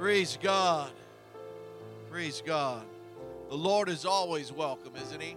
[0.00, 0.90] Praise God.
[2.10, 2.86] Praise God.
[3.50, 5.36] The Lord is always welcome, isn't He?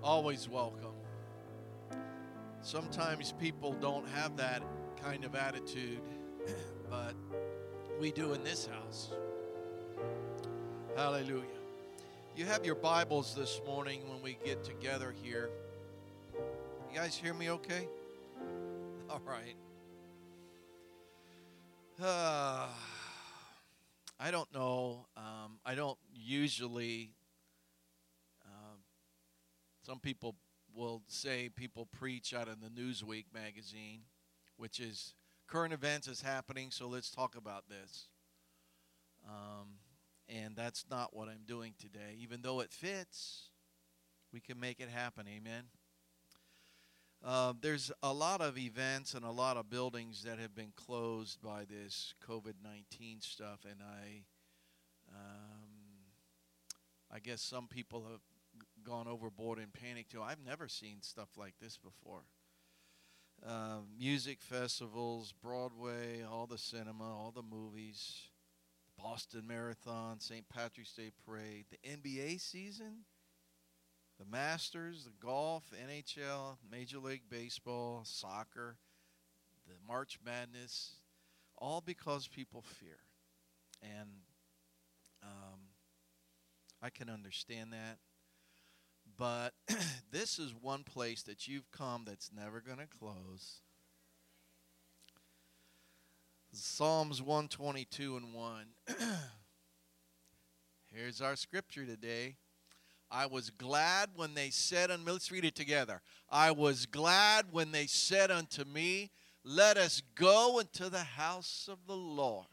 [0.00, 0.92] Always welcome.
[2.62, 4.62] Sometimes people don't have that
[5.02, 5.98] kind of attitude,
[6.88, 7.14] but
[7.98, 9.10] we do in this house.
[10.94, 11.42] Hallelujah.
[12.36, 15.50] You have your Bibles this morning when we get together here.
[16.92, 17.88] You guys hear me okay?
[19.10, 19.56] All right.
[22.02, 22.66] Uh,
[24.20, 25.06] I don't know.
[25.16, 27.12] Um, I don't usually.
[28.44, 28.78] Um,
[29.82, 30.36] some people
[30.74, 34.00] will say people preach out of the Newsweek magazine,
[34.56, 35.14] which is
[35.46, 38.08] current events is happening, so let's talk about this.
[39.26, 39.78] Um,
[40.28, 42.16] and that's not what I'm doing today.
[42.20, 43.50] Even though it fits,
[44.32, 45.26] we can make it happen.
[45.28, 45.64] Amen.
[47.24, 51.40] Uh, there's a lot of events and a lot of buildings that have been closed
[51.42, 54.22] by this COVID 19 stuff, and I,
[55.12, 55.68] um,
[57.10, 58.20] I guess some people have
[58.84, 60.22] gone overboard in panic too.
[60.22, 62.22] I've never seen stuff like this before.
[63.46, 68.30] Uh, music festivals, Broadway, all the cinema, all the movies,
[68.98, 70.48] Boston Marathon, St.
[70.48, 73.04] Patrick's Day Parade, the NBA season
[74.18, 78.76] the Masters, the golf, NHL, Major League Baseball, soccer,
[79.66, 80.94] the March Madness,
[81.58, 82.98] all because people fear.
[83.82, 84.08] And
[85.22, 85.60] um,
[86.82, 87.98] I can understand that.
[89.18, 89.52] But
[90.10, 93.60] this is one place that you've come that's never going to close.
[96.52, 98.66] Psalms 122 and 1.
[100.94, 102.36] Here's our scripture today.
[103.10, 106.02] I was glad when they said unto me, let's read it together.
[106.30, 109.10] I was glad when they said unto me,
[109.44, 112.46] Let us go into the house of the Lord.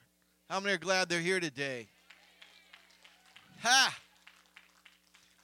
[0.49, 1.87] How many are glad they're here today?
[3.61, 3.97] Ha!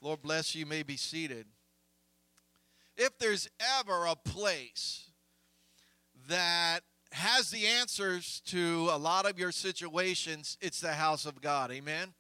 [0.02, 0.60] Lord bless you.
[0.60, 1.48] You may be seated.
[2.96, 3.50] If there's
[3.80, 5.08] ever a place
[6.28, 6.82] that
[7.12, 11.72] has the answers to a lot of your situations, it's the house of God.
[11.72, 12.14] Amen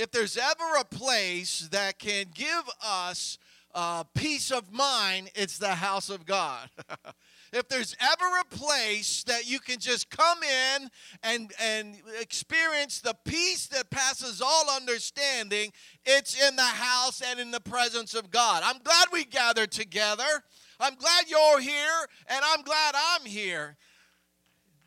[0.00, 3.38] if there's ever a place that can give us
[3.74, 6.70] uh, peace of mind, it's the house of God.
[7.52, 10.88] if there's ever a place that you can just come in
[11.22, 15.70] and, and experience the peace that passes all understanding,
[16.06, 18.62] it's in the house and in the presence of God.
[18.64, 20.24] I'm glad we gathered together.
[20.80, 23.76] I'm glad you're here, and I'm glad I'm here.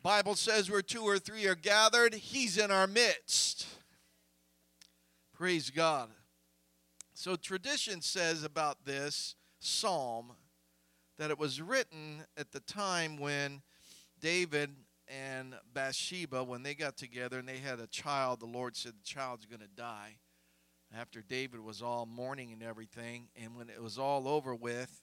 [0.02, 3.68] Bible says where two or three are gathered, he's in our midst.
[5.44, 6.08] Praise God.
[7.12, 10.32] So, tradition says about this psalm
[11.18, 13.60] that it was written at the time when
[14.18, 14.70] David
[15.06, 19.04] and Bathsheba, when they got together and they had a child, the Lord said the
[19.04, 20.16] child's going to die.
[20.96, 25.02] After David was all mourning and everything, and when it was all over with,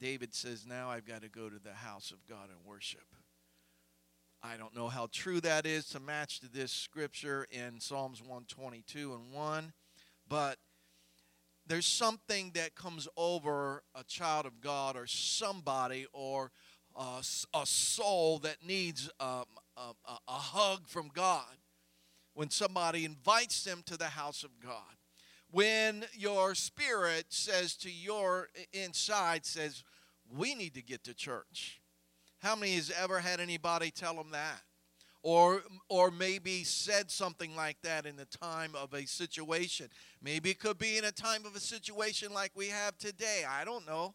[0.00, 3.06] David says, Now I've got to go to the house of God and worship.
[4.42, 9.12] I don't know how true that is to match to this scripture in Psalms 122
[9.12, 9.72] and 1,
[10.28, 10.58] but
[11.66, 16.52] there's something that comes over a child of God or somebody or
[16.94, 17.20] a,
[17.52, 19.44] a soul that needs um,
[19.76, 19.92] a,
[20.28, 21.56] a hug from God
[22.34, 24.94] when somebody invites them to the house of God.
[25.50, 29.82] When your spirit says to your inside, says,
[30.32, 31.80] We need to get to church
[32.38, 34.60] how many has ever had anybody tell them that?
[35.22, 39.88] Or, or maybe said something like that in the time of a situation.
[40.22, 43.44] Maybe it could be in a time of a situation like we have today.
[43.48, 44.14] I don't know.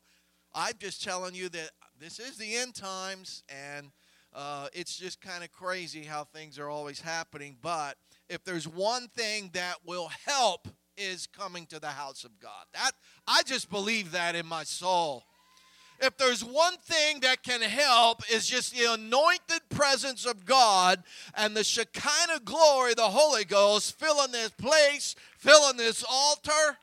[0.55, 3.91] I'm just telling you that this is the end times, and
[4.33, 7.57] uh, it's just kind of crazy how things are always happening.
[7.61, 7.97] But
[8.29, 10.67] if there's one thing that will help,
[10.97, 12.65] is coming to the house of God.
[12.73, 12.91] That
[13.27, 15.23] I just believe that in my soul
[15.99, 21.03] if there's one thing that can help is just the anointed presence of God
[21.35, 26.77] and the Shekinah glory, the Holy Ghost, filling this place, filling this altar.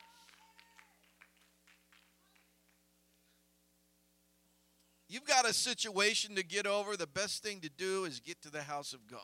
[5.07, 6.95] You've got a situation to get over.
[6.95, 9.19] The best thing to do is get to the house of God.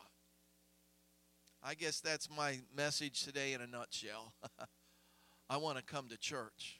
[1.63, 4.33] I guess that's my message today in a nutshell.
[5.49, 6.76] I want to come to church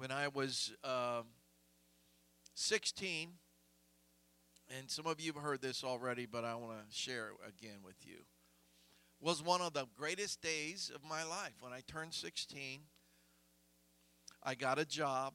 [0.00, 1.20] when I was uh,
[2.54, 3.32] 16,
[4.74, 7.80] and some of you have heard this already, but I want to share it again
[7.84, 8.16] with you,
[9.20, 11.52] was one of the greatest days of my life.
[11.60, 12.80] When I turned 16,
[14.42, 15.34] I got a job,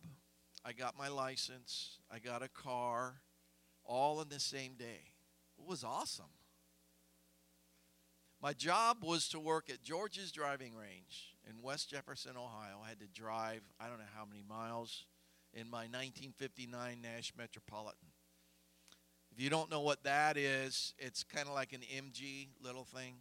[0.66, 3.22] I got my license, I got a car,
[3.84, 5.12] all in the same day.
[5.60, 6.34] It was awesome.
[8.46, 12.76] My job was to work at George's Driving Range in West Jefferson, Ohio.
[12.86, 15.06] I had to drive, I don't know how many miles,
[15.52, 18.10] in my 1959 Nash Metropolitan.
[19.32, 23.16] If you don't know what that is, it's kind of like an MG little thing.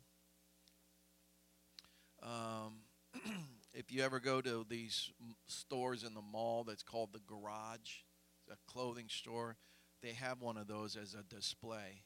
[2.23, 2.81] Um,
[3.73, 5.11] if you ever go to these
[5.47, 8.03] stores in the mall that's called the Garage,
[8.53, 9.57] a clothing store,
[10.03, 12.03] they have one of those as a display.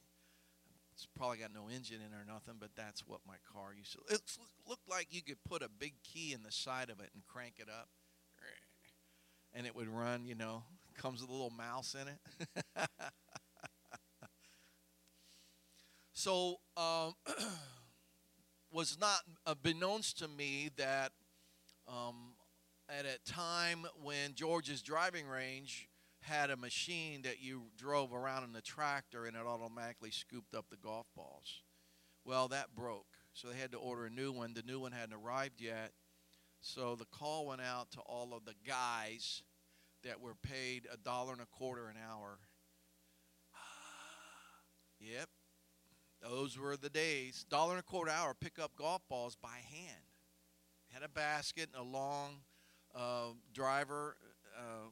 [0.98, 3.92] It's probably got no engine in it or nothing, but that's what my car used
[3.92, 4.00] to.
[4.12, 4.20] It
[4.68, 7.54] looked like you could put a big key in the side of it and crank
[7.58, 7.88] it up,
[9.54, 10.26] and it would run.
[10.26, 10.64] You know,
[10.96, 12.88] comes with a little mouse in it.
[16.12, 17.14] so, um,
[18.72, 21.12] was not uh, beknownst to me that
[21.86, 22.34] um,
[22.88, 25.87] at a time when George's driving range
[26.28, 30.66] had a machine that you drove around in the tractor and it automatically scooped up
[30.70, 31.62] the golf balls.
[32.24, 33.06] Well, that broke.
[33.32, 34.52] So they had to order a new one.
[34.54, 35.92] The new one hadn't arrived yet.
[36.60, 39.42] So the call went out to all of the guys
[40.04, 42.38] that were paid a dollar and a quarter an hour.
[45.00, 45.28] yep.
[46.20, 47.46] Those were the days.
[47.48, 50.02] Dollar and a quarter hour, pick up golf balls by hand.
[50.88, 52.40] Had a basket and a long
[52.94, 54.16] uh, driver
[54.56, 54.88] uh,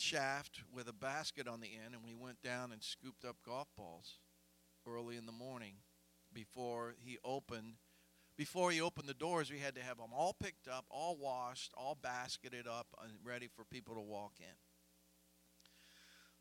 [0.00, 3.68] shaft with a basket on the end, and we went down and scooped up golf
[3.76, 4.18] balls
[4.86, 5.74] early in the morning
[6.32, 7.74] before he opened.
[8.36, 11.72] Before he opened the doors, we had to have them all picked up, all washed,
[11.76, 14.54] all basketed up, and ready for people to walk in.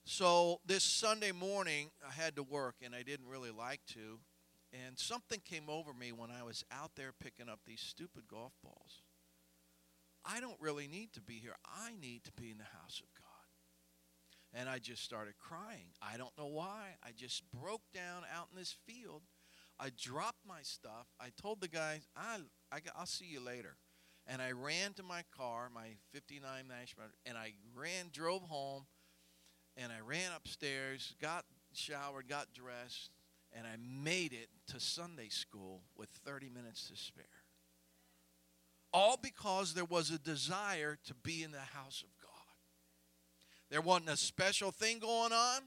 [0.06, 4.20] So this Sunday morning, I had to work, and I didn't really like to.
[4.72, 8.54] And something came over me when I was out there picking up these stupid golf
[8.64, 9.02] balls.
[10.24, 11.56] I don't really need to be here.
[11.66, 13.27] I need to be in the house of God.
[14.58, 15.92] And I just started crying.
[16.02, 16.96] I don't know why.
[17.04, 19.22] I just broke down out in this field.
[19.80, 21.06] I dropped my stuff.
[21.20, 22.40] I told the guys, I,
[22.72, 23.78] I, will see you later.
[24.26, 28.88] And I ran to my car, my 59 Nashville, and I ran, drove home,
[29.78, 33.12] and I ran upstairs, got showered, got dressed,
[33.54, 37.26] and I made it to Sunday school with 30 minutes to spare.
[38.92, 42.17] All because there was a desire to be in the house of.
[43.70, 45.62] There wasn't a special thing going on.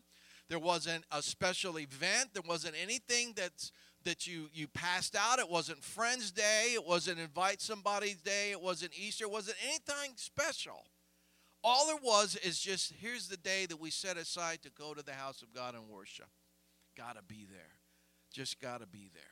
[0.49, 2.31] There wasn't a special event.
[2.35, 3.70] There wasn't anything that's
[4.05, 5.38] that you you passed out.
[5.38, 6.73] It wasn't Friends Day.
[6.75, 8.50] It wasn't Invite Somebody's Day.
[8.50, 9.25] It wasn't Easter.
[9.25, 10.85] It wasn't anything special.
[11.62, 15.05] All there was is just here's the day that we set aside to go to
[15.05, 16.29] the house of God and worship.
[16.97, 17.76] Gotta be there.
[18.32, 19.23] Just gotta be there.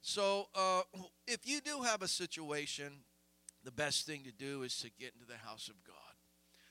[0.00, 0.82] So uh,
[1.26, 3.04] if you do have a situation,
[3.64, 6.09] the best thing to do is to get into the house of God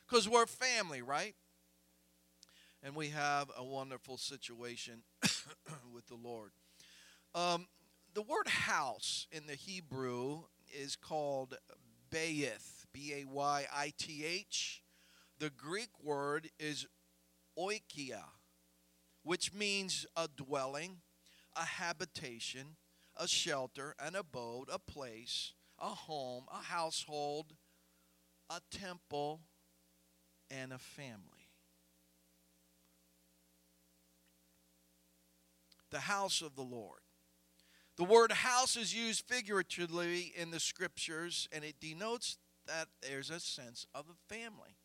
[0.10, 1.36] because we're family, right?
[2.82, 5.04] And we have a wonderful situation
[5.94, 6.52] with the Lord.
[7.36, 7.68] Um,
[8.14, 11.58] the word house in the Hebrew is called
[12.12, 14.82] bayith, B A Y I T H.
[15.38, 16.88] The Greek word is
[17.58, 18.24] oikia,
[19.24, 20.98] which means a dwelling,
[21.56, 22.78] a habitation,
[23.16, 27.54] a shelter, an abode, a place, a home, a household,
[28.50, 29.42] a temple,
[30.52, 31.20] and a family.
[35.92, 37.00] The house of the Lord.
[37.98, 43.40] The word house is used figuratively in the scriptures, and it denotes that there's a
[43.40, 44.78] sense of a family.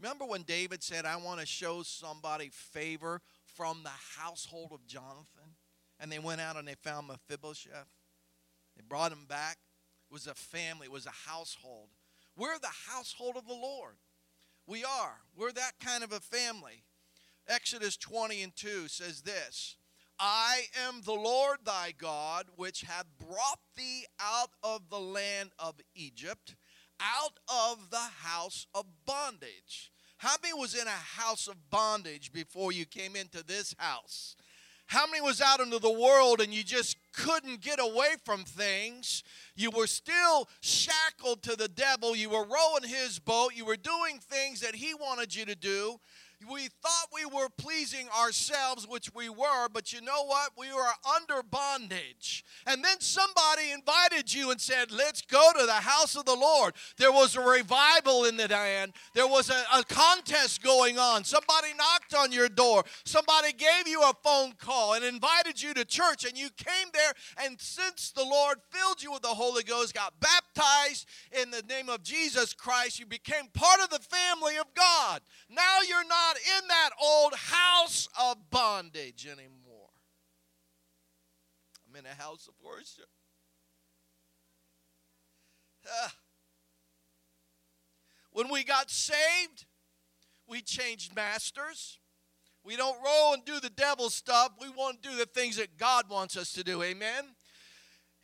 [0.00, 5.56] Remember when David said, I want to show somebody favor from the household of Jonathan?
[6.00, 7.88] And they went out and they found Mephibosheth.
[8.76, 9.58] They brought him back.
[10.10, 11.88] It was a family, it was a household.
[12.36, 13.94] We're the household of the Lord.
[14.66, 15.20] We are.
[15.36, 16.84] We're that kind of a family.
[17.48, 19.76] Exodus 20 and 2 says this
[20.18, 25.80] I am the Lord thy God, which hath brought thee out of the land of
[25.94, 26.54] Egypt,
[27.00, 29.90] out of the house of bondage.
[30.18, 34.36] How many was in a house of bondage before you came into this house?
[34.92, 39.24] How many was out into the world and you just couldn't get away from things?
[39.56, 42.14] You were still shackled to the devil.
[42.14, 43.52] You were rowing his boat.
[43.54, 45.98] You were doing things that he wanted you to do.
[46.50, 50.50] We thought we were pleasing ourselves, which we were, but you know what?
[50.58, 52.44] We were under bondage.
[52.66, 56.74] And then somebody invited you and said, Let's go to the house of the Lord.
[56.96, 61.24] There was a revival in the land, there was a, a contest going on.
[61.24, 65.84] Somebody knocked on your door, somebody gave you a phone call and invited you to
[65.84, 67.12] church, and you came there.
[67.44, 71.06] And since the Lord filled you with the Holy Ghost, got baptized
[71.40, 75.20] in the name of Jesus Christ, you became part of the family of God.
[75.48, 79.90] Now you're not not in that old house of bondage anymore.
[81.88, 83.08] I'm in a house of worship.
[85.86, 86.14] Ah.
[88.30, 89.66] When we got saved,
[90.48, 91.98] we changed masters.
[92.64, 94.52] We don't roll and do the devil stuff.
[94.60, 96.82] We want to do the things that God wants us to do.
[96.82, 97.24] Amen.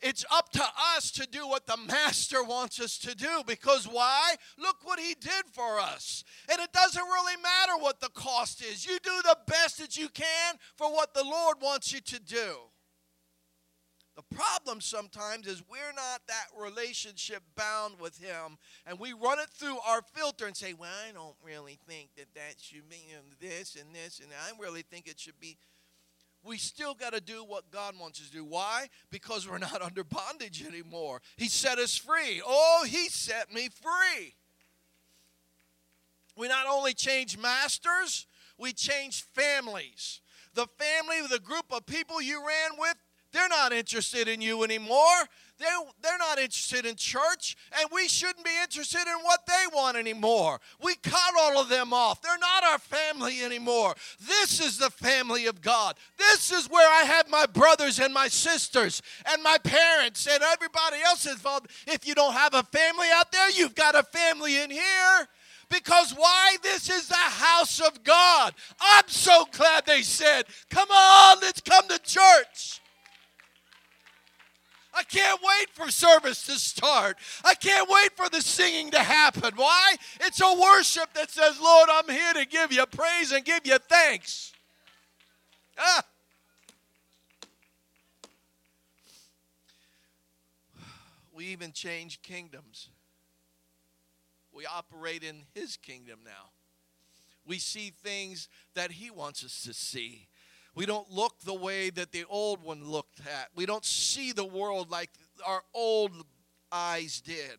[0.01, 0.63] It's up to
[0.95, 4.35] us to do what the Master wants us to do because why?
[4.57, 6.23] Look what He did for us.
[6.49, 8.85] And it doesn't really matter what the cost is.
[8.85, 12.55] You do the best that you can for what the Lord wants you to do.
[14.19, 19.49] The problem sometimes is we're not that relationship bound with Him, and we run it
[19.49, 23.05] through our filter and say, Well, I don't really think that that should be
[23.39, 25.57] this and this, and I really think it should be
[26.43, 28.45] we still got to do what God wants us to do.
[28.45, 28.87] Why?
[29.11, 31.21] Because we're not under bondage anymore.
[31.37, 32.41] He set us free.
[32.45, 34.35] Oh, He set me free.
[36.37, 38.25] We not only change masters,
[38.57, 40.21] we change families.
[40.53, 42.95] The family, the group of people you ran with,
[43.31, 44.97] they're not interested in you anymore.
[45.59, 45.67] They're,
[46.01, 50.59] they're not interested in church, and we shouldn't be interested in what they want anymore.
[50.81, 52.21] We cut all of them off.
[52.21, 53.95] They're not our family anymore.
[54.25, 55.95] This is the family of God.
[56.17, 60.97] This is where I have my brothers and my sisters and my parents and everybody
[61.05, 61.67] else involved.
[61.87, 65.27] If you don't have a family out there, you've got a family in here.
[65.69, 66.57] Because why?
[66.63, 68.53] This is the house of God.
[68.79, 72.81] I'm so glad they said, Come on, let's come to church.
[74.93, 77.17] I can't wait for service to start.
[77.43, 79.53] I can't wait for the singing to happen.
[79.55, 79.95] Why?
[80.21, 83.77] It's a worship that says, Lord, I'm here to give you praise and give you
[83.77, 84.51] thanks.
[85.77, 86.03] Ah.
[91.31, 92.89] We even change kingdoms.
[94.51, 96.49] We operate in His kingdom now.
[97.45, 100.28] We see things that He wants us to see.
[100.79, 103.49] We don't look the way that the old one looked at.
[103.53, 105.09] We don't see the world like
[105.45, 106.13] our old
[106.71, 107.57] eyes did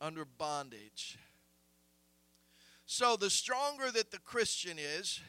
[0.00, 1.16] under bondage.
[2.86, 5.20] So, the stronger that the Christian is,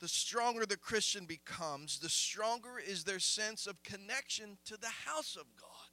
[0.00, 5.36] the stronger the Christian becomes, the stronger is their sense of connection to the house
[5.36, 5.90] of God.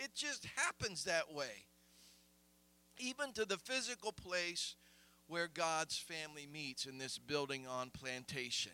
[0.00, 1.66] It just happens that way.
[2.98, 4.74] Even to the physical place
[5.28, 8.72] where God's family meets in this building on plantation.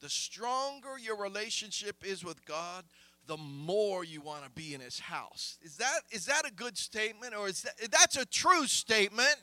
[0.00, 2.84] The stronger your relationship is with God,
[3.26, 5.58] the more you want to be in his house.
[5.62, 9.36] Is that is that a good statement or is that that's a true statement?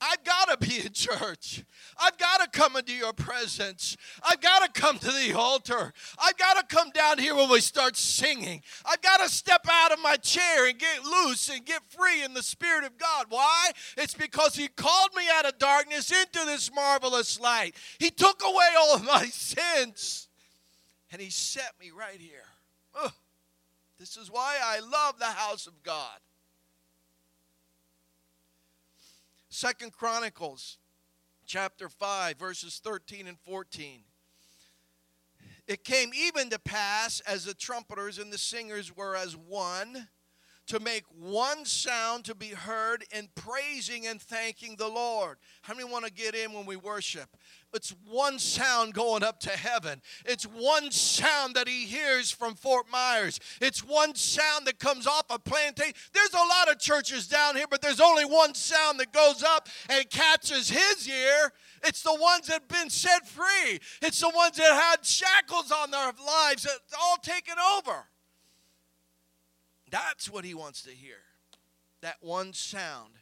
[0.00, 1.64] I've got to be in church.
[1.98, 3.96] I've got to come into your presence.
[4.22, 5.92] I've got to come to the altar.
[6.18, 8.62] I've got to come down here when we start singing.
[8.84, 12.34] I've got to step out of my chair and get loose and get free in
[12.34, 13.26] the Spirit of God.
[13.30, 13.70] Why?
[13.96, 17.74] It's because He called me out of darkness into this marvelous light.
[17.98, 20.28] He took away all of my sins
[21.10, 23.12] and He set me right here.
[23.98, 26.18] This is why I love the house of God.
[29.56, 30.76] Second Chronicles
[31.46, 34.02] chapter 5 verses 13 and 14.
[35.66, 40.08] It came even to pass as the trumpeters and the singers were as one
[40.66, 45.38] to make one sound to be heard in praising and thanking the Lord.
[45.62, 47.36] How many want to get in when we worship?
[47.72, 50.00] It's one sound going up to heaven.
[50.24, 53.38] It's one sound that he hears from Fort Myers.
[53.60, 55.94] It's one sound that comes off a plantation.
[56.14, 59.68] There's a lot of churches down here, but there's only one sound that goes up
[59.90, 61.52] and catches his ear.
[61.84, 63.78] It's the ones that have been set free.
[64.00, 68.06] It's the ones that had shackles on their lives, It's all taken over.
[69.90, 71.18] That's what he wants to hear.
[72.02, 73.12] That one sound.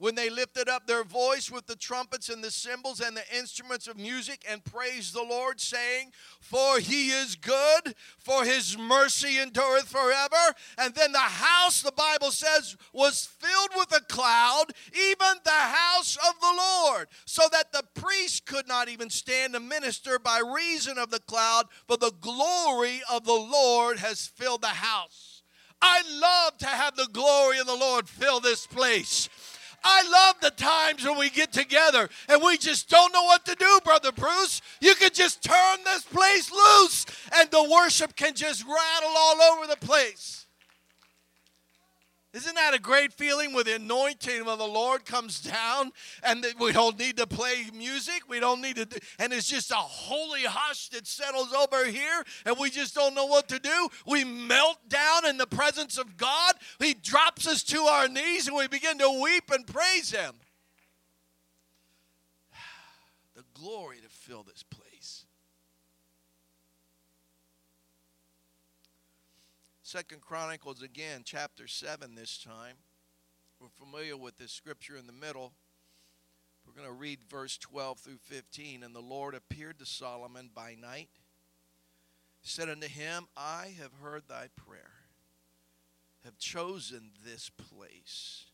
[0.00, 3.86] When they lifted up their voice with the trumpets and the cymbals and the instruments
[3.86, 9.88] of music and praised the Lord, saying, For he is good, for his mercy endureth
[9.88, 10.54] forever.
[10.78, 16.16] And then the house, the Bible says, was filled with a cloud, even the house
[16.16, 20.96] of the Lord, so that the priest could not even stand to minister by reason
[20.96, 25.29] of the cloud, for the glory of the Lord has filled the house.
[25.82, 29.28] I love to have the glory of the Lord fill this place.
[29.82, 33.54] I love the times when we get together and we just don't know what to
[33.54, 34.60] do, Brother Bruce.
[34.80, 39.66] You can just turn this place loose and the worship can just rattle all over
[39.66, 40.39] the place.
[42.32, 45.90] Isn't that a great feeling when the anointing of the Lord comes down
[46.22, 48.22] and we don't need to play music?
[48.28, 52.24] We don't need to, do, and it's just a holy hush that settles over here
[52.46, 53.88] and we just don't know what to do.
[54.06, 56.54] We melt down in the presence of God.
[56.78, 60.34] He drops us to our knees and we begin to weep and praise Him.
[63.34, 64.79] The glory to fill this place.
[69.90, 72.76] Second Chronicles again, chapter 7 this time.
[73.58, 75.52] We're familiar with this scripture in the middle.
[76.64, 78.84] We're going to read verse 12 through 15.
[78.84, 81.08] And the Lord appeared to Solomon by night,
[82.40, 84.92] said unto him, I have heard thy prayer,
[86.24, 88.44] have chosen this place.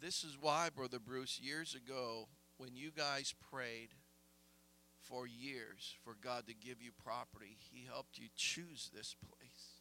[0.00, 3.88] This is why, Brother Bruce, years ago, when you guys prayed
[5.04, 9.80] for years for God to give you property, He helped you choose this place.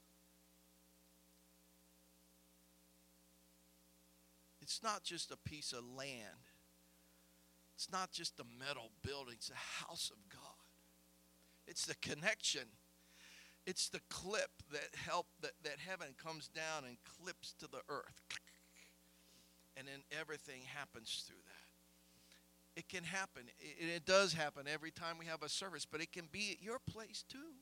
[4.61, 6.39] It's not just a piece of land.
[7.75, 9.35] It's not just a metal building.
[9.37, 10.55] It's a house of God.
[11.67, 12.63] It's the connection.
[13.65, 18.21] It's the clip that help that, that heaven comes down and clips to the earth.
[19.75, 21.52] And then everything happens through that.
[22.75, 23.43] It can happen.
[23.59, 26.63] It, it does happen every time we have a service, but it can be at
[26.63, 27.53] your place too.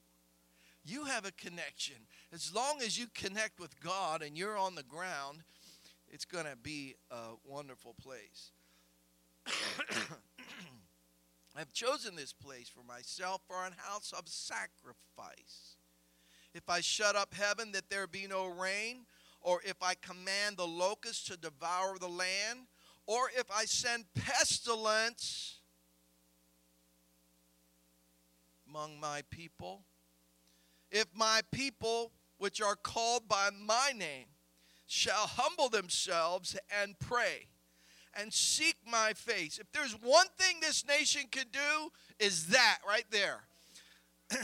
[0.83, 1.95] You have a connection.
[2.33, 5.43] As long as you connect with God and you're on the ground,
[6.09, 8.51] it's going to be a wonderful place.
[11.55, 15.75] I've chosen this place for myself for an house of sacrifice.
[16.53, 19.05] If I shut up heaven that there be no rain,
[19.41, 22.67] or if I command the locusts to devour the land,
[23.07, 25.59] or if I send pestilence
[28.67, 29.83] among my people,
[30.91, 34.25] if my people, which are called by my name,
[34.87, 37.47] shall humble themselves and pray
[38.13, 39.57] and seek my face.
[39.57, 43.43] If there's one thing this nation can do, is that right there.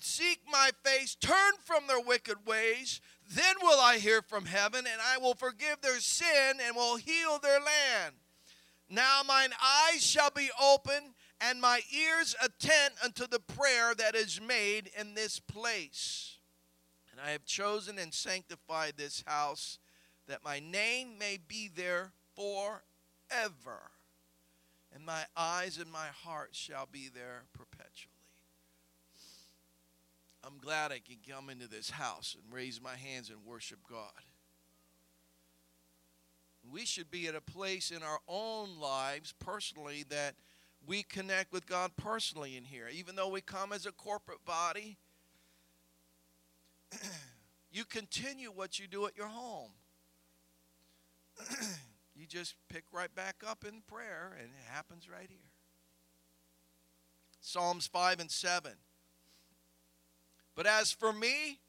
[0.00, 5.00] seek my face, turn from their wicked ways, then will I hear from heaven, and
[5.02, 8.14] I will forgive their sin and will heal their land.
[8.88, 14.40] Now mine eyes shall be open, and my ears attent unto the prayer that is
[14.40, 16.38] made in this place.
[17.10, 19.78] And I have chosen and sanctified this house
[20.28, 23.90] that my name may be there forever,
[24.94, 27.75] and my eyes and my heart shall be there perpetually.
[30.46, 34.12] I'm glad I can come into this house and raise my hands and worship God.
[36.70, 40.34] We should be at a place in our own lives personally that
[40.86, 42.86] we connect with God personally in here.
[42.92, 44.98] Even though we come as a corporate body,
[47.72, 49.70] you continue what you do at your home.
[52.14, 55.50] you just pick right back up in prayer, and it happens right here.
[57.40, 58.72] Psalms 5 and 7.
[60.56, 61.60] But as for me,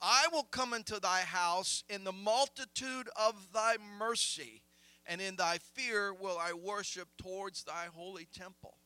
[0.00, 4.62] I will come into thy house in the multitude of thy mercy,
[5.06, 8.78] and in thy fear will I worship towards thy holy temple.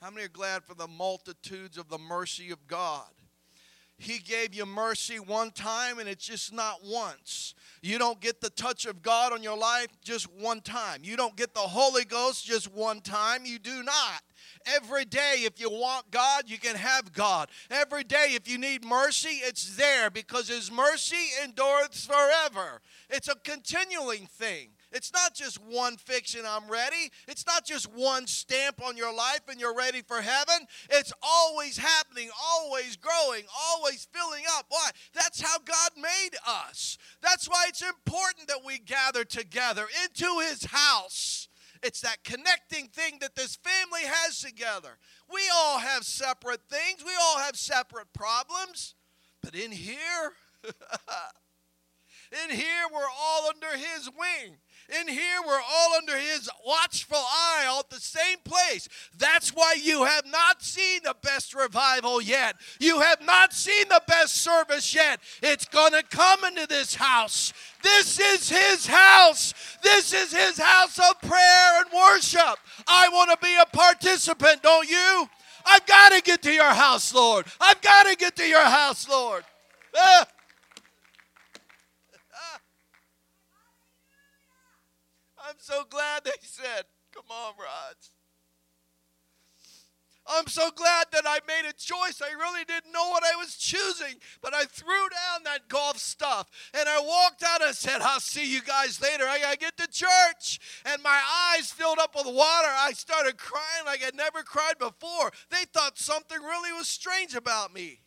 [0.00, 3.10] How many are glad for the multitudes of the mercy of God?
[4.00, 7.54] He gave you mercy one time, and it's just not once.
[7.82, 11.00] You don't get the touch of God on your life just one time.
[11.04, 13.44] You don't get the Holy Ghost just one time.
[13.44, 14.22] You do not.
[14.64, 17.50] Every day, if you want God, you can have God.
[17.70, 22.80] Every day, if you need mercy, it's there because His mercy endures forever.
[23.10, 24.70] It's a continuing thing.
[24.92, 27.10] It's not just one and I'm ready.
[27.28, 30.66] It's not just one stamp on your life and you're ready for heaven.
[30.90, 34.66] It's always happening, always growing, always filling up.
[34.68, 34.90] Why?
[35.14, 36.98] That's how God made us.
[37.22, 41.48] That's why it's important that we gather together into His house.
[41.82, 44.98] It's that connecting thing that this family has together.
[45.32, 48.94] We all have separate things, we all have separate problems.
[49.42, 50.32] But in here,
[52.44, 54.56] in here, we're all under His wing.
[54.98, 58.88] In here, we're all under His watchful eye, all at the same place.
[59.16, 62.56] That's why you have not seen the best revival yet.
[62.80, 65.20] You have not seen the best service yet.
[65.42, 67.52] It's going to come into this house.
[67.82, 69.54] This is His house.
[69.82, 72.58] This is His house of prayer and worship.
[72.88, 75.28] I want to be a participant, don't you?
[75.64, 77.46] I've got to get to your house, Lord.
[77.60, 79.44] I've got to get to your house, Lord.
[79.96, 80.26] Ah.
[85.49, 88.10] I'm so glad they said, Come on, Rods.
[90.26, 92.22] I'm so glad that I made a choice.
[92.22, 96.48] I really didn't know what I was choosing, but I threw down that golf stuff
[96.72, 99.24] and I walked out and said, I'll see you guys later.
[99.26, 100.60] I got to get to church.
[100.84, 101.20] And my
[101.52, 102.68] eyes filled up with water.
[102.68, 105.32] I started crying like I'd never cried before.
[105.50, 108.00] They thought something really was strange about me.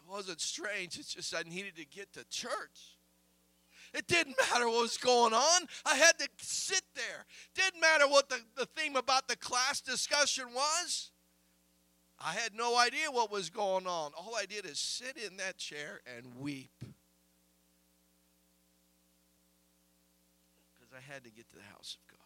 [0.00, 2.97] It wasn't strange, it's just I needed to get to church.
[3.94, 5.66] It didn't matter what was going on.
[5.84, 7.24] I had to sit there.
[7.54, 11.10] Didn't matter what the, the theme about the class discussion was.
[12.20, 14.10] I had no idea what was going on.
[14.16, 16.72] All I did is sit in that chair and weep.
[20.74, 22.18] Because I had to get to the house of God.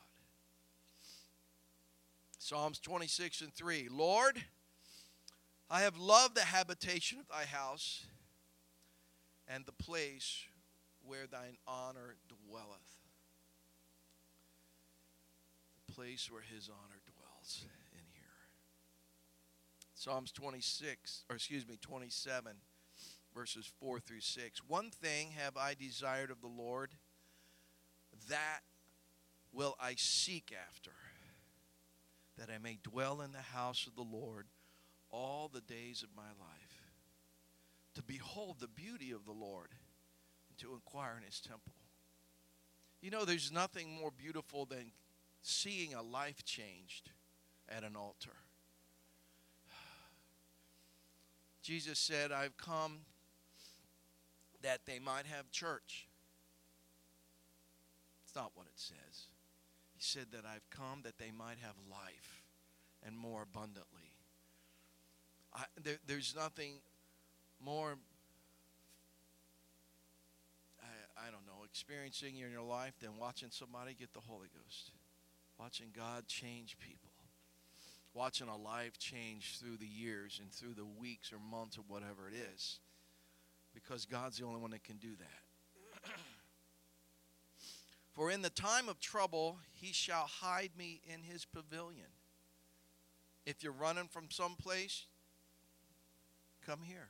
[2.38, 4.42] Psalms 26 and 3 Lord,
[5.70, 8.05] I have loved the habitation of thy house
[9.46, 10.44] and the place
[11.07, 12.99] where thine honor dwelleth.
[15.87, 18.23] The place where his honor dwells in here.
[19.95, 22.53] Psalms 26, or excuse me, 27,
[23.35, 24.61] verses 4 through 6.
[24.67, 26.91] One thing have I desired of the Lord,
[28.29, 28.61] that
[29.53, 30.93] will I seek after,
[32.38, 34.47] that I may dwell in the house of the Lord
[35.11, 36.91] all the days of my life,
[37.95, 39.69] to behold the beauty of the Lord
[40.62, 41.72] to inquire in his temple.
[43.01, 44.92] You know, there's nothing more beautiful than
[45.42, 47.11] seeing a life changed
[47.68, 48.37] at an altar.
[51.62, 53.01] Jesus said, I've come
[54.62, 56.07] that they might have church.
[58.25, 59.27] It's not what it says.
[59.94, 62.42] He said that I've come that they might have life
[63.05, 64.12] and more abundantly.
[65.53, 66.75] I, there, there's nothing
[67.61, 67.98] more,
[71.16, 74.90] I, don't know, experiencing in your life than watching somebody get the Holy Ghost,
[75.59, 77.11] watching God change people,
[78.14, 82.29] watching a life change through the years and through the weeks or months or whatever
[82.29, 82.81] it is,
[83.75, 86.11] because God's the only one that can do that.
[88.12, 92.11] For in the time of trouble, he shall hide me in his pavilion.
[93.46, 95.07] If you're running from some place,
[96.66, 97.09] Come here.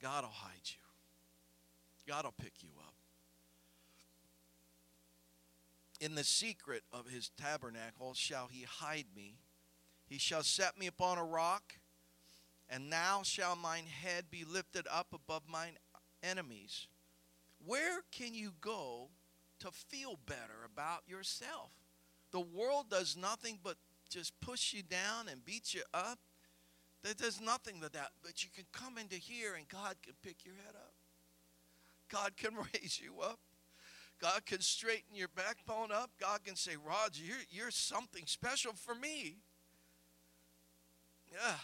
[0.00, 2.93] God will hide you, God will pick you up.
[6.04, 9.36] In the secret of his tabernacle shall he hide me.
[10.06, 11.78] He shall set me upon a rock,
[12.68, 15.78] and now shall mine head be lifted up above mine
[16.22, 16.88] enemies.
[17.64, 19.08] Where can you go
[19.60, 21.70] to feel better about yourself?
[22.32, 23.76] The world does nothing but
[24.10, 26.18] just push you down and beat you up
[27.12, 30.54] there's nothing to that, but you can come into here and God can pick your
[30.54, 30.94] head up.
[32.08, 33.38] God can raise you up.
[34.20, 36.10] God can straighten your backbone up.
[36.18, 39.36] God can say, Roger, you're, you're something special for me.
[41.32, 41.56] Yeah.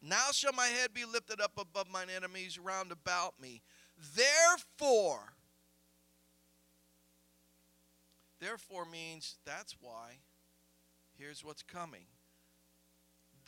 [0.00, 3.62] Now shall my head be lifted up above mine enemies round about me.
[4.14, 5.32] Therefore,
[8.40, 10.18] therefore means that's why.
[11.18, 12.06] Here's what's coming.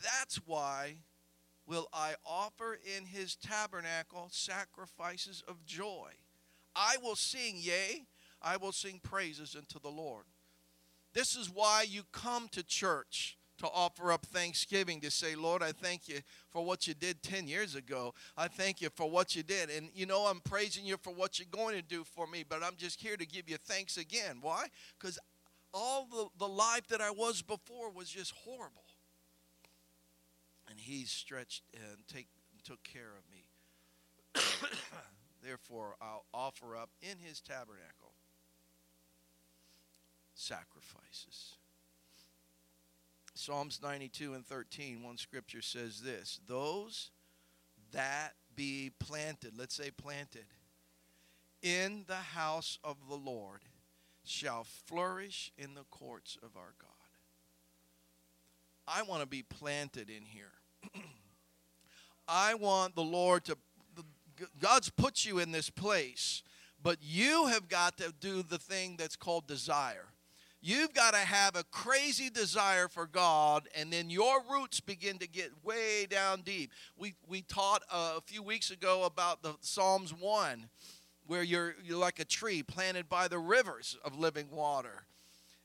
[0.03, 0.97] That's why
[1.65, 6.09] will I offer in his tabernacle sacrifices of joy.
[6.75, 8.05] I will sing, yea,
[8.41, 10.25] I will sing praises unto the Lord.
[11.13, 15.71] This is why you come to church to offer up thanksgiving to say, Lord, I
[15.71, 18.13] thank you for what you did 10 years ago.
[18.35, 19.69] I thank you for what you did.
[19.69, 22.63] And you know, I'm praising you for what you're going to do for me, but
[22.63, 24.37] I'm just here to give you thanks again.
[24.41, 24.67] Why?
[24.97, 25.19] Because
[25.73, 28.85] all the, the life that I was before was just horrible
[30.69, 32.27] and he stretched and take,
[32.63, 33.45] took care of me.
[35.43, 38.13] Therefore, I'll offer up in his tabernacle
[40.33, 41.55] sacrifices.
[43.33, 47.11] Psalms 92 and 13, one scripture says this Those
[47.91, 50.45] that be planted, let's say planted,
[51.61, 53.61] in the house of the Lord
[54.23, 56.89] shall flourish in the courts of our God.
[58.87, 60.51] I want to be planted in here.
[62.27, 63.57] I want the Lord to,
[64.59, 66.43] God's put you in this place,
[66.81, 70.07] but you have got to do the thing that's called desire.
[70.63, 75.27] You've got to have a crazy desire for God, and then your roots begin to
[75.27, 76.71] get way down deep.
[76.95, 80.69] We, we taught uh, a few weeks ago about the Psalms 1,
[81.25, 85.05] where you're, you're like a tree planted by the rivers of living water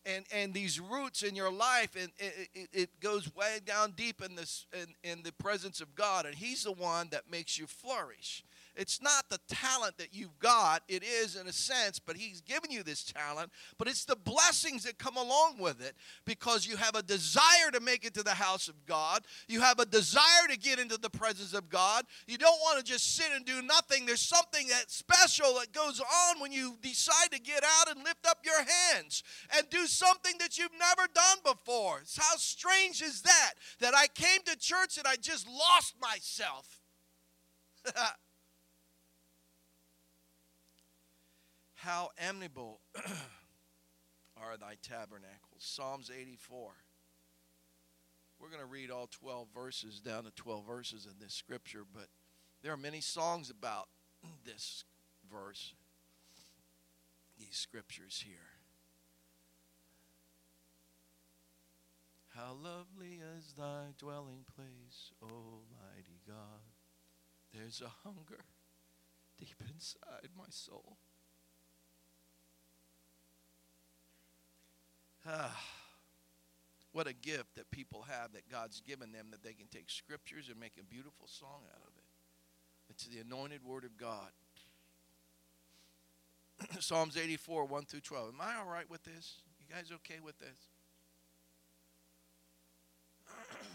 [0.07, 4.23] and and these roots in your life and it, it, it, goes way down deep
[4.23, 7.67] in this in, in the presence of god and he's the one that makes you
[7.67, 8.45] flourish
[8.77, 10.83] it's not the talent that you've got.
[10.87, 13.51] It is in a sense, but He's given you this talent.
[13.79, 17.81] But it's the blessings that come along with it because you have a desire to
[17.81, 19.25] make it to the house of God.
[19.49, 22.05] You have a desire to get into the presence of God.
[22.27, 24.05] You don't want to just sit and do nothing.
[24.05, 28.27] There's something that special that goes on when you decide to get out and lift
[28.27, 28.62] up your
[28.93, 29.23] hands
[29.57, 32.03] and do something that you've never done before.
[32.17, 33.55] How strange is that?
[33.81, 36.81] That I came to church and I just lost myself.
[41.87, 42.81] How amiable
[44.37, 45.61] are thy tabernacles.
[45.61, 46.72] Psalms 84.
[48.40, 52.09] We're going to read all 12 verses, down to 12 verses in this scripture, but
[52.61, 53.87] there are many songs about
[54.44, 54.83] this
[55.33, 55.75] verse,
[57.38, 58.35] these scriptures here.
[62.35, 66.66] How lovely is thy dwelling place, O mighty God.
[67.55, 68.44] There's a hunger
[69.38, 70.96] deep inside my soul.
[76.93, 80.49] what a gift that people have that God's given them that they can take scriptures
[80.51, 82.05] and make a beautiful song out of it.
[82.91, 84.31] It's the anointed word of God.
[86.81, 88.35] Psalms 84, 1 through 12.
[88.35, 89.43] Am I all right with this?
[89.61, 90.69] You guys okay with this?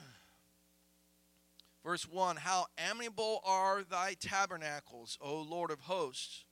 [1.85, 6.45] Verse 1 How amiable are thy tabernacles, O Lord of hosts!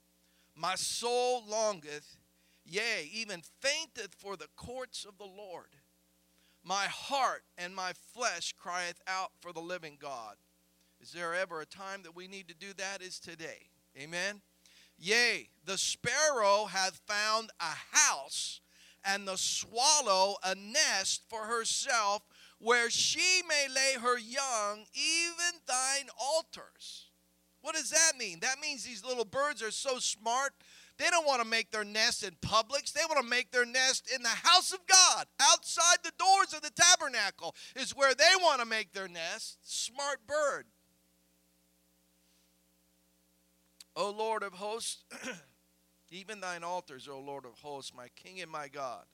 [0.55, 2.18] My soul longeth,
[2.69, 5.75] yea, even fainteth for the courts of the Lord.
[6.63, 10.35] My heart and my flesh crieth out for the living God.
[11.01, 13.01] Is there ever a time that we need to do that?
[13.01, 13.69] Is today.
[13.97, 14.41] Amen.
[14.97, 18.59] Yea, the sparrow hath found a house,
[19.05, 22.23] and the swallow a nest for herself
[22.59, 27.05] where she may lay her young, even thine altars.
[27.61, 28.39] What does that mean?
[28.41, 30.53] That means these little birds are so smart,
[30.99, 32.91] they don't want to make their nest in Publix.
[32.91, 35.25] They want to make their nest in the house of God.
[35.39, 39.57] Outside the doors of the tabernacle is where they want to make their nest.
[39.63, 40.65] Smart bird.
[43.95, 45.03] O Lord of hosts,
[46.11, 49.05] even thine altars, O Lord of hosts, my King and my God.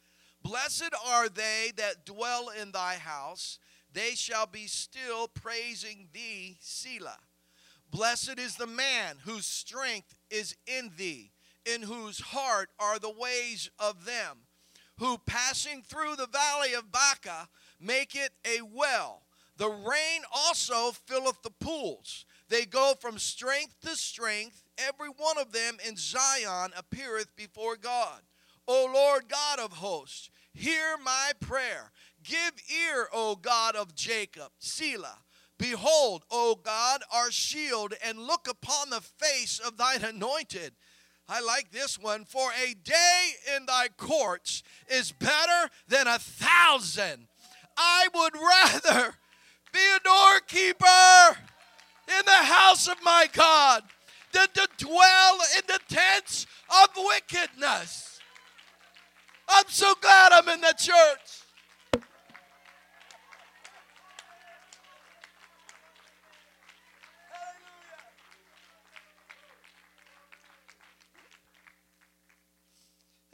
[0.42, 3.60] Blessed are they that dwell in thy house,
[3.94, 7.20] they shall be still praising thee, Selah.
[7.92, 11.32] Blessed is the man whose strength is in thee,
[11.66, 14.40] in whose heart are the ways of them,
[14.98, 17.50] who passing through the valley of Baca
[17.80, 19.24] make it a well.
[19.58, 22.26] The rain also filleth the pools.
[22.50, 24.64] They go from strength to strength.
[24.78, 28.22] Every one of them in Zion appeareth before God.
[28.68, 31.92] O Lord God of hosts, hear my prayer.
[32.24, 35.20] Give ear, O God of Jacob, Selah.
[35.58, 40.74] Behold, O God, our shield, and look upon the face of thine anointed.
[41.28, 42.26] I like this one.
[42.26, 47.28] For a day in thy courts is better than a thousand.
[47.78, 49.16] I would rather
[49.74, 51.40] be a doorkeeper
[52.08, 53.84] in the house of my God
[54.32, 58.20] than to dwell in the tents of wickedness.
[59.48, 61.46] I'm so glad I'm in the church.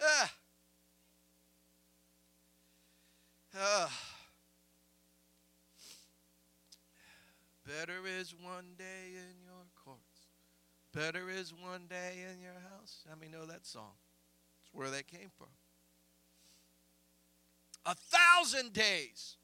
[0.03, 0.33] Ah.
[3.55, 4.11] Ah.
[8.01, 9.99] Better is one day in your courts.
[10.93, 13.03] Better is one day in your house.
[13.07, 13.93] How many know that song?
[14.61, 15.47] It's where that came from
[17.85, 19.37] a thousand days.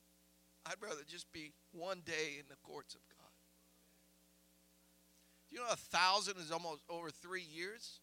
[0.66, 3.30] I'd rather just be one day in the courts of God.
[5.50, 8.00] Do you know a thousand is almost over three years?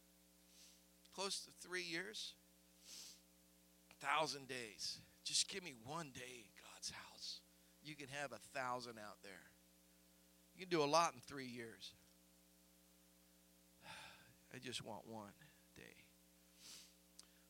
[1.14, 2.34] Close to three years?
[3.90, 4.98] A thousand days.
[5.24, 7.40] Just give me one day in God's house.
[7.84, 9.53] You can have a thousand out there.
[10.54, 11.92] You can do a lot in three years.
[14.54, 15.32] I just want one.
[15.76, 16.04] Day.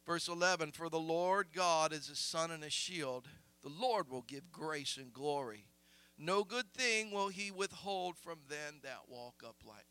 [0.07, 3.29] Verse 11 For the Lord God is a sun and a shield.
[3.63, 5.67] The Lord will give grace and glory.
[6.19, 9.85] No good thing will he withhold from them that walk uprightly.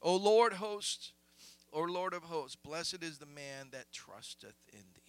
[0.00, 1.12] O Lord host,
[1.72, 5.03] O Lord of hosts, blessed is the man that trusteth in thee.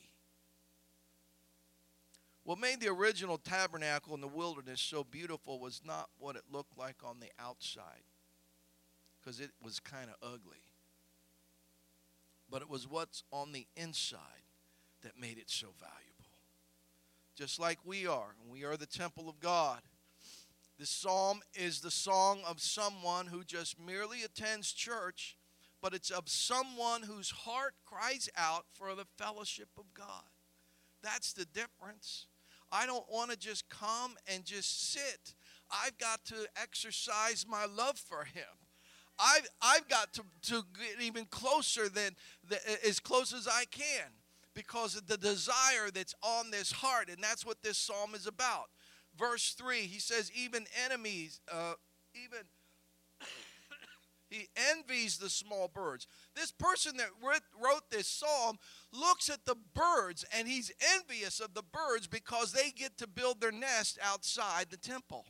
[2.45, 6.77] What made the original tabernacle in the wilderness so beautiful was not what it looked
[6.77, 8.05] like on the outside,
[9.19, 10.65] because it was kind of ugly
[12.49, 14.19] but it was what's on the inside
[15.03, 16.01] that made it so valuable.
[17.35, 19.81] Just like we are, we are the temple of God.
[20.79, 25.35] This psalm is the song of someone who just merely attends church,
[25.81, 30.23] but it's of someone whose heart cries out for the fellowship of God.
[31.01, 32.27] That's the difference.
[32.71, 35.33] I don't want to just come and just sit.
[35.71, 38.43] I've got to exercise my love for Him.
[39.17, 42.15] I've, I've got to, to get even closer than
[42.47, 44.11] the, as close as I can
[44.53, 47.09] because of the desire that's on this heart.
[47.09, 48.69] And that's what this psalm is about.
[49.17, 51.73] Verse 3, he says, even enemies, uh,
[52.13, 52.39] even
[54.29, 56.07] He envies the small birds.
[56.35, 58.57] This person that wrote this psalm
[58.91, 63.39] looks at the birds and he's envious of the birds because they get to build
[63.39, 65.25] their nest outside the temple.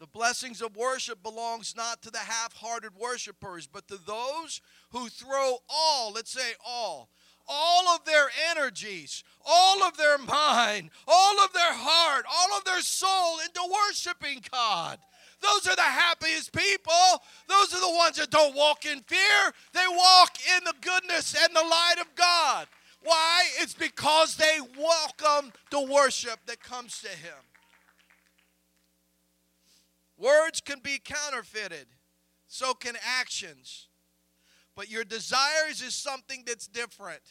[0.00, 5.58] The blessings of worship belongs not to the half-hearted worshipers, but to those who throw
[5.68, 7.08] all, let's say all,
[7.46, 12.80] all of their energies, all of their mind, all of their heart, all of their
[12.80, 14.98] soul into worshiping God.
[15.44, 17.22] Those are the happiest people.
[17.48, 19.52] Those are the ones that don't walk in fear.
[19.72, 22.66] They walk in the goodness and the light of God.
[23.02, 23.44] Why?
[23.60, 27.36] It's because they welcome the worship that comes to Him.
[30.16, 31.86] Words can be counterfeited,
[32.46, 33.88] so can actions.
[34.74, 37.22] But your desires is something that's different.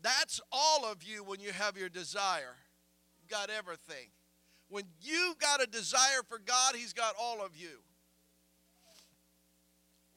[0.00, 2.56] That's all of you when you have your desire.
[3.20, 4.08] You've got everything.
[4.72, 7.82] When you've got a desire for God, He's got all of you.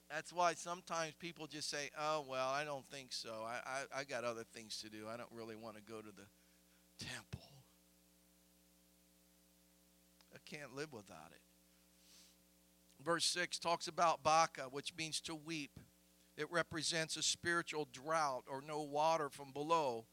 [0.10, 3.44] That's why sometimes people just say, oh, well, I don't think so.
[3.46, 5.08] I, I, I got other things to do.
[5.12, 7.50] I don't really want to go to the temple.
[10.34, 11.42] I can't live without it.
[13.04, 15.82] Verse 6 talks about Baca, which means to weep.
[16.38, 20.06] It represents a spiritual drought or no water from below,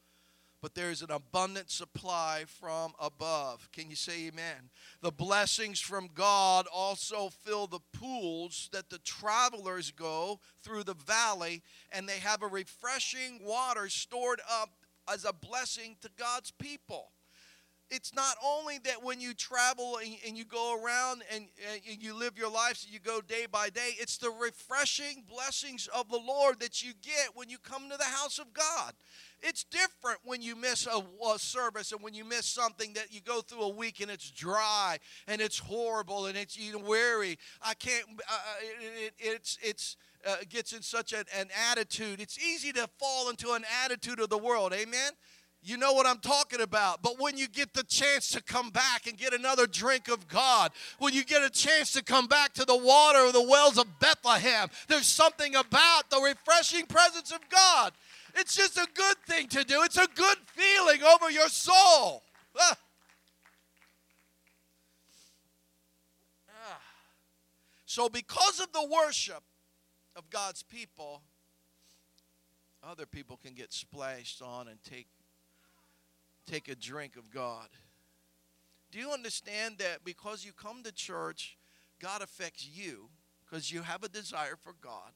[0.63, 3.69] but there's an abundant supply from above.
[3.73, 4.69] Can you say amen?
[5.01, 11.63] The blessings from God also fill the pools that the travelers go through the valley,
[11.91, 14.69] and they have a refreshing water stored up
[15.11, 17.11] as a blessing to God's people
[17.93, 22.15] it's not only that when you travel and, and you go around and, and, you
[22.15, 26.17] live your life, so you go day by day, it's the refreshing blessings of the
[26.17, 28.93] Lord that you get when you come to the house of God.
[29.41, 33.21] It's different when you miss a, a, service and when you miss something that you
[33.21, 37.37] go through a week and it's dry and it's horrible and it's you weary.
[37.61, 38.05] I can't.
[38.09, 38.39] Uh,
[38.81, 42.21] it, it's it's uh, gets in such an, an attitude.
[42.21, 44.73] It's easy to fall into an attitude of the world.
[44.73, 45.11] Amen.
[45.65, 47.01] You know what I'm talking about.
[47.01, 50.71] But when you get the chance to come back and get another drink of God,
[50.99, 53.99] when you get a chance to come back to the water of the wells of
[53.99, 57.93] Bethlehem, there's something about the refreshing presence of God.
[58.35, 62.23] It's just a good thing to do, it's a good feeling over your soul.
[62.59, 62.77] Ah.
[66.49, 66.79] Ah.
[67.85, 69.43] So, because of the worship
[70.17, 71.21] of God's people,
[72.83, 75.07] other people can get splashed on and take
[76.45, 77.67] take a drink of God.
[78.91, 81.57] Do you understand that because you come to church,
[81.99, 83.09] God affects you
[83.45, 85.11] because you have a desire for God,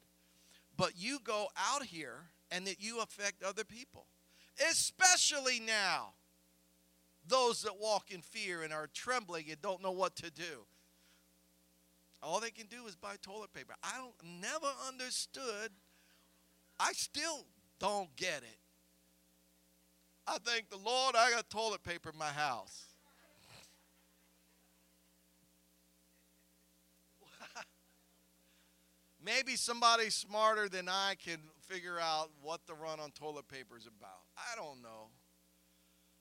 [0.75, 4.07] but you go out here and that you affect other people,
[4.69, 6.13] especially now,
[7.27, 10.65] those that walk in fear and are trembling and don't know what to do.
[12.23, 13.75] All they can do is buy toilet paper.
[13.83, 15.71] I don't never understood.
[16.79, 17.45] I still
[17.79, 18.59] don't get it.
[20.27, 22.87] I thank the Lord I got toilet paper in my house.
[29.23, 33.87] Maybe somebody smarter than I can figure out what the run on toilet paper is
[33.87, 34.25] about.
[34.37, 35.07] I don't know.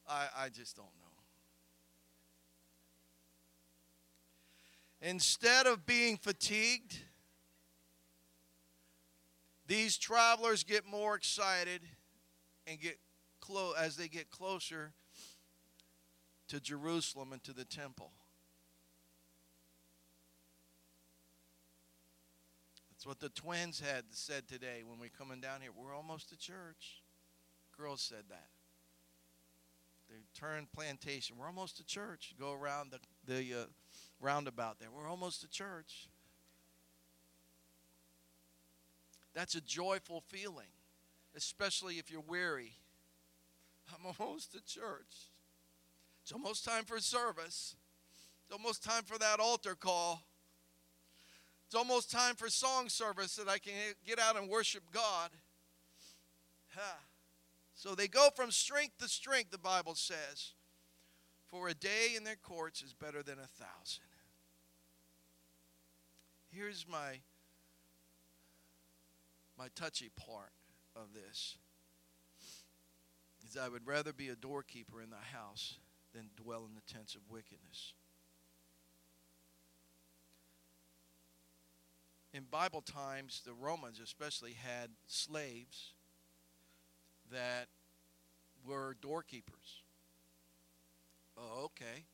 [0.08, 1.06] I, I just don't know.
[5.02, 6.96] Instead of being fatigued,
[9.66, 11.80] these travelers get more excited
[12.68, 12.98] and get
[13.46, 14.92] clo- as they get closer
[16.48, 18.12] to Jerusalem and to the temple.
[22.90, 25.70] That's what the twins had said today when we're coming down here.
[25.76, 27.02] We're almost to church.
[27.76, 28.48] Girls said that.
[30.08, 31.36] They turned plantation.
[31.38, 32.34] We're almost to church.
[32.38, 33.00] Go around the,
[33.32, 33.64] the uh,
[34.20, 34.88] roundabout there.
[34.90, 36.08] We're almost to church.
[39.34, 40.70] That's a joyful feeling,
[41.34, 42.76] especially if you're weary
[43.92, 45.30] I'm almost to church.
[46.22, 47.76] It's almost time for service.
[48.44, 50.22] It's almost time for that altar call.
[51.66, 53.72] It's almost time for song service that I can
[54.06, 55.30] get out and worship God.
[57.74, 60.54] So they go from strength to strength, the Bible says.
[61.48, 64.04] For a day in their courts is better than a thousand.
[66.50, 67.20] Here's my
[69.58, 70.52] my touchy part
[70.94, 71.56] of this
[73.48, 75.78] is I would rather be a doorkeeper in the house
[76.14, 77.92] than dwell in the tents of wickedness.
[82.32, 85.92] In Bible times, the Romans especially had slaves
[87.32, 87.68] that
[88.66, 89.82] were doorkeepers.
[91.38, 92.04] Oh, okay.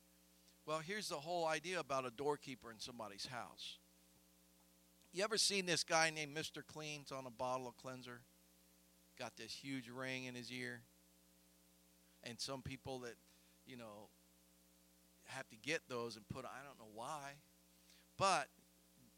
[0.65, 3.79] Well, here's the whole idea about a doorkeeper in somebody's house.
[5.11, 6.65] You ever seen this guy named Mr.
[6.65, 8.21] Clean's on a bottle of cleanser?
[9.19, 10.81] Got this huge ring in his ear.
[12.23, 13.15] And some people that,
[13.65, 14.09] you know,
[15.25, 17.33] have to get those and put, I don't know why.
[18.17, 18.47] But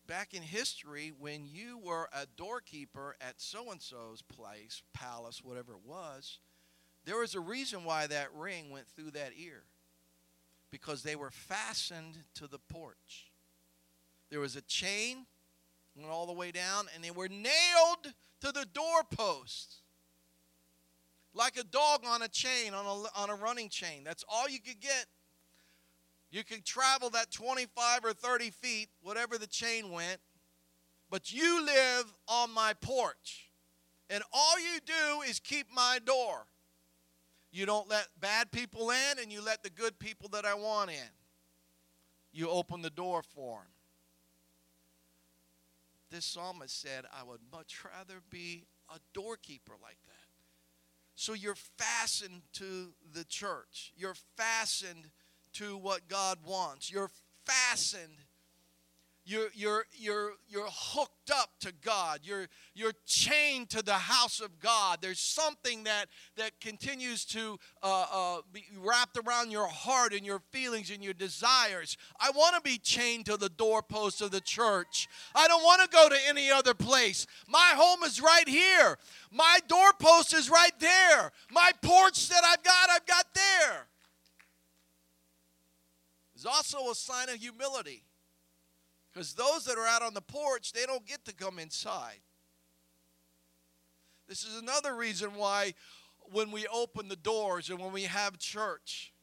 [0.07, 5.73] back in history, when you were a doorkeeper at so and so's place, palace, whatever
[5.73, 6.39] it was,
[7.05, 9.63] there was a reason why that ring went through that ear
[10.71, 13.31] because they were fastened to the porch.
[14.29, 15.25] There was a chain
[15.95, 19.77] went all the way down, and they were nailed to the doorpost
[21.35, 24.03] like a dog on a chain, on a, on a running chain.
[24.03, 25.05] That's all you could get.
[26.31, 30.19] You could travel that 25 or 30 feet, whatever the chain went,
[31.09, 33.49] but you live on my porch.
[34.09, 36.45] And all you do is keep my door.
[37.51, 40.89] You don't let bad people in, and you let the good people that I want
[40.89, 41.09] in.
[42.33, 43.71] You open the door for them.
[46.11, 50.14] This psalmist said, I would much rather be a doorkeeper like that.
[51.15, 53.93] So you're fastened to the church.
[53.95, 55.09] You're fastened
[55.53, 56.91] to what God wants.
[56.91, 57.11] You're
[57.45, 58.24] fastened
[59.25, 62.19] you're, you're, you're, you're hooked up to God.
[62.23, 64.99] You're, you're chained to the house of God.
[65.01, 66.05] There's something that,
[66.37, 71.15] that continues to uh, uh, be wrapped around your heart and your feelings and your
[71.15, 71.97] desires.
[72.19, 75.07] I want to be chained to the doorpost of the church.
[75.33, 77.25] I don't want to go to any other place.
[77.47, 78.97] My home is right here.
[79.31, 81.31] My doorpost is right there.
[81.51, 83.87] My porch that I've got, I've got there.
[86.35, 88.04] It's also a sign of humility.
[89.15, 92.19] Because those that are out on the porch, they don't get to come inside.
[94.27, 95.73] This is another reason why
[96.33, 99.13] when we open the doors and when we have church,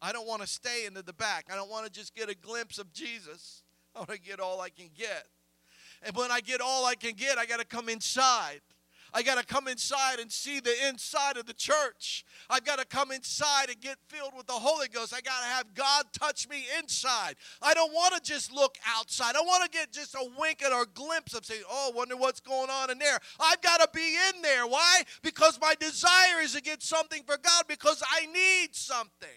[0.00, 1.48] I don't want to stay into the back.
[1.52, 3.64] I don't want to just get a glimpse of Jesus.
[3.94, 5.26] I want to get all I can get.
[6.02, 8.62] And when I get all I can get, I got to come inside.
[9.12, 12.24] I got to come inside and see the inside of the church.
[12.48, 15.12] I've got to come inside and get filled with the Holy Ghost.
[15.14, 17.36] I got to have God touch me inside.
[17.60, 19.36] I don't want to just look outside.
[19.36, 22.40] I want to get just a wink or a glimpse of saying, oh, wonder what's
[22.40, 23.18] going on in there.
[23.38, 24.66] I've got to be in there.
[24.66, 25.02] Why?
[25.22, 29.28] Because my desire is to get something for God because I need something.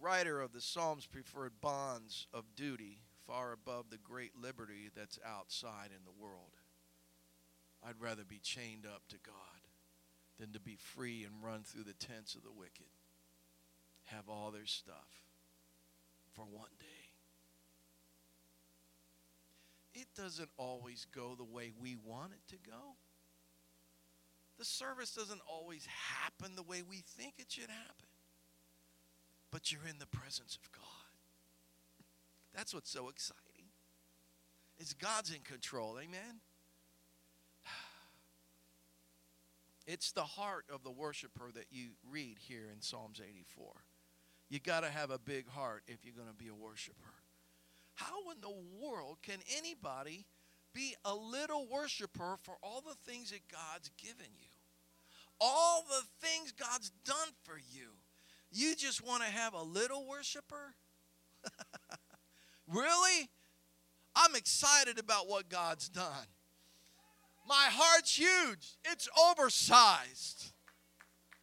[0.00, 5.90] Writer of the Psalms preferred bonds of duty far above the great liberty that's outside
[5.90, 6.56] in the world.
[7.86, 9.34] I'd rather be chained up to God
[10.38, 12.90] than to be free and run through the tents of the wicked,
[14.06, 15.24] have all their stuff
[16.32, 16.86] for one day.
[20.00, 22.96] It doesn't always go the way we want it to go.
[24.58, 28.09] The service doesn't always happen the way we think it should happen
[29.50, 30.84] but you're in the presence of God.
[32.54, 33.66] That's what's so exciting.
[34.78, 35.98] Is God's in control.
[35.98, 36.40] Amen.
[39.86, 43.72] It's the heart of the worshiper that you read here in Psalms 84.
[44.48, 47.14] You got to have a big heart if you're going to be a worshiper.
[47.94, 50.26] How in the world can anybody
[50.72, 54.48] be a little worshiper for all the things that God's given you?
[55.40, 57.88] All the things God's done for you.
[58.52, 60.74] You just want to have a little worshiper?
[62.68, 63.28] really?
[64.14, 66.26] I'm excited about what God's done.
[67.48, 70.52] My heart's huge, it's oversized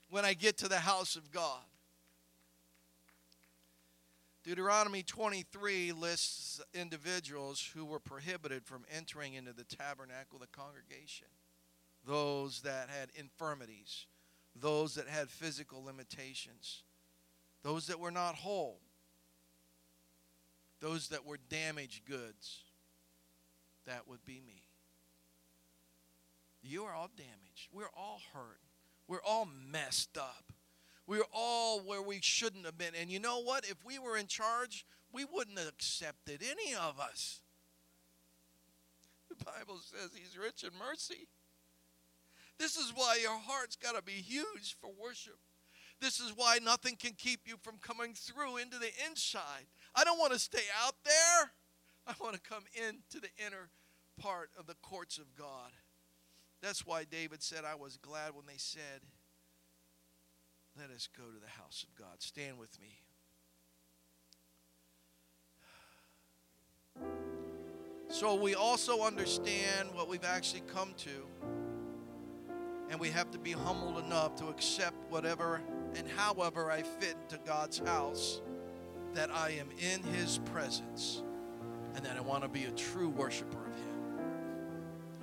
[0.09, 1.63] when I get to the house of God.
[4.43, 11.27] Deuteronomy 23 lists individuals who were prohibited from entering into the tabernacle, the congregation.
[12.05, 14.05] Those that had infirmities,
[14.55, 16.83] those that had physical limitations,
[17.63, 18.79] those that were not whole,
[20.79, 22.63] those that were damaged goods.
[23.85, 24.63] That would be me.
[26.61, 27.69] You are all damaged.
[27.71, 28.59] We're all hurt.
[29.07, 30.51] We're all messed up.
[31.07, 32.93] We're all where we shouldn't have been.
[32.99, 33.63] And you know what?
[33.63, 37.39] If we were in charge, we wouldn't have accepted any of us.
[39.29, 41.29] The Bible says he's rich in mercy.
[42.57, 45.39] This is why your heart's got to be huge for worship.
[45.99, 49.65] This is why nothing can keep you from coming through into the inside.
[49.95, 51.51] I don't want to stay out there.
[52.07, 53.69] I want to come into the inner
[54.19, 55.71] part of the courts of God.
[56.61, 59.01] That's why David said, I was glad when they said,
[60.79, 62.21] Let us go to the house of God.
[62.21, 63.01] Stand with me.
[68.09, 71.27] So we also understand what we've actually come to
[72.89, 75.61] And we have to be humbled enough to accept whatever
[75.95, 78.41] and however I fit into God's house,
[79.13, 81.23] that I am in His presence
[81.95, 83.97] and that I want to be a true worshiper of Him.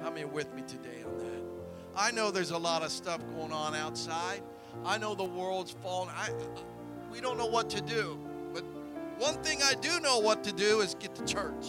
[0.03, 1.43] How many with me today on that?
[1.97, 4.43] I know there's a lot of stuff going on outside.
[4.85, 6.09] I know the world's fallen.
[6.13, 6.31] I,
[7.13, 8.19] we don't know what to do.
[8.53, 8.65] But
[9.19, 11.67] one thing I do know what to do is get to church.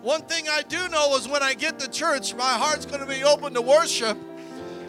[0.00, 3.06] One thing I do know is when I get to church, my heart's going to
[3.06, 4.16] be open to worship.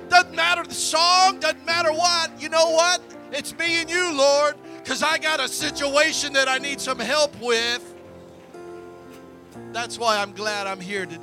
[0.10, 2.42] Doesn't matter the song, doesn't matter what.
[2.42, 3.02] You know what?
[3.38, 7.38] It's me and you, Lord, because I got a situation that I need some help
[7.42, 7.94] with.
[9.74, 11.14] That's why I'm glad I'm here today.